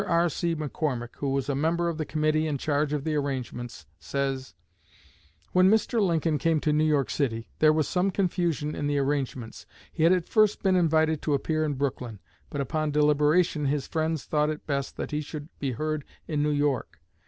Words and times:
R.C. 0.07 0.55
McCormick, 0.55 1.15
who 1.17 1.29
was 1.29 1.47
a 1.47 1.53
member 1.53 1.87
of 1.87 1.99
the 1.99 2.07
committee 2.07 2.47
in 2.47 2.57
charge 2.57 2.91
of 2.91 3.03
the 3.03 3.13
arrangements, 3.13 3.85
says: 3.99 4.55
"When 5.51 5.69
Mr. 5.69 6.01
Lincoln 6.01 6.39
came 6.39 6.59
to 6.61 6.73
New 6.73 6.85
York 6.87 7.11
City, 7.11 7.51
there 7.59 7.71
was 7.71 7.87
some 7.87 8.09
confusion 8.09 8.73
in 8.75 8.87
the 8.87 8.97
arrangements. 8.97 9.67
He 9.93 10.01
had 10.01 10.11
at 10.11 10.27
first 10.27 10.63
been 10.63 10.75
invited 10.75 11.21
to 11.21 11.35
appear 11.35 11.63
in 11.63 11.75
Brooklyn, 11.75 12.17
but 12.49 12.59
upon 12.61 12.89
deliberation 12.89 13.67
his 13.67 13.85
friends 13.85 14.25
thought 14.25 14.49
it 14.49 14.65
best 14.65 14.97
that 14.97 15.11
he 15.11 15.21
should 15.21 15.49
be 15.59 15.73
heard 15.73 16.03
in 16.27 16.41
New 16.41 16.49
York. 16.49 16.99